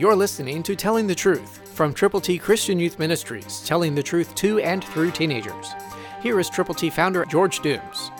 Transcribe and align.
You're 0.00 0.16
listening 0.16 0.62
to 0.62 0.74
Telling 0.74 1.06
the 1.06 1.14
Truth 1.14 1.74
from 1.74 1.92
Triple 1.92 2.22
T 2.22 2.38
Christian 2.38 2.78
Youth 2.78 2.98
Ministries, 2.98 3.62
telling 3.66 3.94
the 3.94 4.02
truth 4.02 4.34
to 4.36 4.58
and 4.60 4.82
through 4.82 5.10
teenagers. 5.10 5.74
Here 6.22 6.40
is 6.40 6.48
Triple 6.48 6.74
T 6.74 6.88
founder 6.88 7.26
George 7.26 7.60
Dooms. 7.60 8.10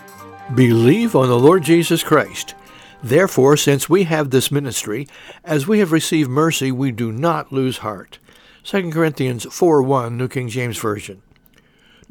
Believe 0.55 1.17
on 1.17 1.29
the 1.29 1.39
Lord 1.39 1.63
Jesus 1.63 2.05
Christ. 2.05 2.55
Therefore, 3.03 3.57
since 3.57 3.89
we 3.89 4.05
have 4.05 4.29
this 4.29 4.53
ministry, 4.53 5.09
as 5.43 5.67
we 5.67 5.79
have 5.79 5.91
received 5.91 6.29
mercy, 6.29 6.71
we 6.71 6.93
do 6.93 7.11
not 7.11 7.51
lose 7.51 7.79
heart. 7.79 8.19
2 8.65 8.91
Corinthians 8.91 9.47
4 9.51 9.83
1, 9.83 10.19
New 10.19 10.29
King 10.29 10.51
James 10.51 10.77
Version. 10.77 11.23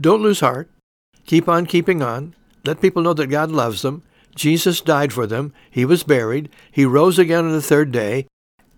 Don't 0.01 0.23
lose 0.23 0.39
heart. 0.39 0.67
Keep 1.27 1.47
on 1.47 1.67
keeping 1.67 2.01
on. 2.01 2.33
Let 2.65 2.81
people 2.81 3.03
know 3.03 3.13
that 3.13 3.27
God 3.27 3.51
loves 3.51 3.83
them. 3.83 4.01
Jesus 4.35 4.81
died 4.81 5.13
for 5.13 5.27
them. 5.27 5.53
He 5.69 5.85
was 5.85 6.01
buried. 6.01 6.49
He 6.71 6.85
rose 6.85 7.19
again 7.19 7.45
on 7.45 7.51
the 7.51 7.61
third 7.61 7.91
day. 7.91 8.25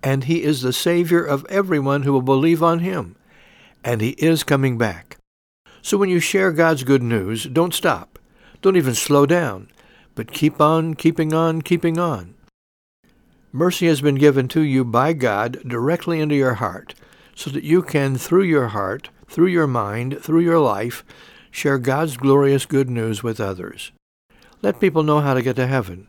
And 0.03 0.23
he 0.23 0.43
is 0.43 0.61
the 0.61 0.73
Savior 0.73 1.23
of 1.23 1.45
everyone 1.45 2.03
who 2.03 2.13
will 2.13 2.21
believe 2.21 2.63
on 2.63 2.79
him. 2.79 3.15
And 3.83 4.01
he 4.01 4.11
is 4.11 4.43
coming 4.43 4.77
back. 4.77 5.17
So 5.81 5.97
when 5.97 6.09
you 6.09 6.19
share 6.19 6.51
God's 6.51 6.83
good 6.83 7.03
news, 7.03 7.45
don't 7.45 7.73
stop. 7.73 8.19
Don't 8.61 8.77
even 8.77 8.93
slow 8.93 9.25
down, 9.25 9.69
but 10.13 10.31
keep 10.31 10.61
on 10.61 10.93
keeping 10.93 11.33
on 11.33 11.61
keeping 11.63 11.97
on. 11.97 12.35
Mercy 13.51 13.87
has 13.87 14.01
been 14.01 14.15
given 14.15 14.47
to 14.49 14.61
you 14.61 14.85
by 14.85 15.13
God 15.13 15.59
directly 15.67 16.21
into 16.21 16.35
your 16.35 16.53
heart, 16.55 16.93
so 17.35 17.49
that 17.49 17.63
you 17.63 17.81
can, 17.81 18.17
through 18.17 18.43
your 18.43 18.69
heart, 18.69 19.09
through 19.27 19.47
your 19.47 19.67
mind, 19.67 20.19
through 20.21 20.41
your 20.41 20.59
life, 20.59 21.03
share 21.49 21.77
God's 21.77 22.17
glorious 22.17 22.65
good 22.65 22.89
news 22.89 23.23
with 23.23 23.39
others. 23.39 23.91
Let 24.61 24.79
people 24.79 25.03
know 25.03 25.21
how 25.21 25.33
to 25.33 25.41
get 25.41 25.55
to 25.55 25.67
heaven. 25.67 26.07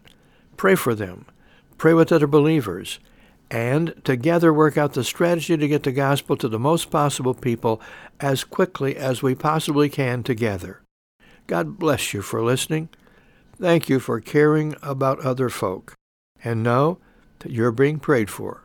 Pray 0.57 0.75
for 0.75 0.95
them. 0.95 1.25
Pray 1.79 1.95
with 1.95 2.13
other 2.13 2.27
believers. 2.27 3.01
And 3.53 3.95
together 4.03 4.51
work 4.51 4.79
out 4.79 4.95
the 4.95 5.05
strategy 5.05 5.59
to 5.59 5.69
get 5.69 5.83
the 5.83 5.93
gospel 5.93 6.39
to 6.39 6.49
the 6.49 6.59
most 6.59 6.91
possible 6.91 7.35
people 7.35 7.83
as 8.19 8.45
quickly 8.45 8.97
as 8.97 9.23
we 9.23 9.35
possibly 9.35 9.91
can 9.91 10.23
together. 10.23 10.81
God 11.47 11.79
bless 11.79 12.15
you 12.15 12.23
for 12.23 12.43
listening. 12.43 12.89
Thank 13.61 13.91
you 13.91 14.01
for 14.01 14.21
caring 14.21 14.75
about 14.83 15.21
other 15.21 15.51
folk. 15.51 15.93
And 16.43 16.63
know 16.63 16.97
that 17.41 17.53
you're 17.53 17.73
being 17.73 17.99
prayed 17.99 18.31
for. 18.31 18.63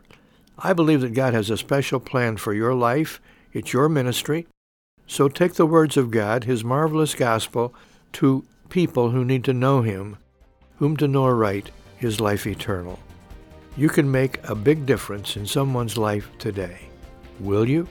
I 0.58 0.72
believe 0.72 1.02
that 1.02 1.14
God 1.14 1.34
has 1.34 1.50
a 1.50 1.58
special 1.58 2.00
plan 2.00 2.38
for 2.38 2.54
your 2.54 2.74
life. 2.74 3.20
It's 3.52 3.74
your 3.74 3.90
ministry. 3.90 4.48
So 5.06 5.28
take 5.28 5.56
the 5.56 5.66
words 5.66 5.98
of 5.98 6.12
God, 6.12 6.46
His 6.46 6.64
marvelous 6.64 7.14
gospel, 7.14 7.76
to 8.14 8.46
people 8.70 9.12
who 9.12 9.26
need 9.26 9.44
to 9.44 9.54
know 9.54 9.82
Him. 9.82 10.16
Whom 10.78 10.96
to 10.96 11.10
know 11.10 11.26
aright 11.26 11.72
is 12.00 12.22
life 12.22 12.48
eternal. 12.48 13.00
You 13.78 13.88
can 13.90 14.10
make 14.10 14.40
a 14.50 14.56
big 14.56 14.88
difference 14.88 15.38
in 15.38 15.46
someone's 15.46 16.00
life 16.00 16.32
today. 16.40 16.90
Will 17.40 17.70
you? 17.70 17.88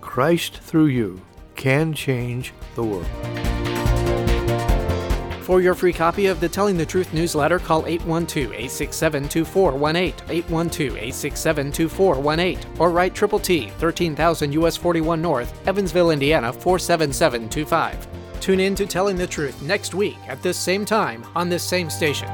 Christ 0.00 0.58
through 0.58 0.86
you 0.86 1.22
can 1.54 1.94
change 1.94 2.52
the 2.74 2.82
world. 2.82 3.06
For 5.42 5.60
your 5.60 5.74
free 5.74 5.92
copy 5.92 6.26
of 6.26 6.40
the 6.40 6.48
Telling 6.48 6.76
the 6.76 6.84
Truth 6.84 7.14
newsletter, 7.14 7.60
call 7.60 7.84
812-867-2418, 7.84 10.14
812-867-2418, 10.48 12.80
or 12.80 12.90
write 12.90 13.14
Triple 13.14 13.38
T, 13.38 13.70
13000 13.78 14.52
US 14.54 14.76
41 14.76 15.22
North, 15.22 15.68
Evansville, 15.68 16.10
Indiana 16.10 16.52
47725. 16.52 18.08
Tune 18.40 18.58
in 18.58 18.74
to 18.74 18.86
Telling 18.86 19.14
the 19.14 19.28
Truth 19.28 19.62
next 19.62 19.94
week 19.94 20.18
at 20.26 20.42
this 20.42 20.58
same 20.58 20.84
time 20.84 21.24
on 21.36 21.48
this 21.48 21.62
same 21.62 21.90
station. 21.90 22.28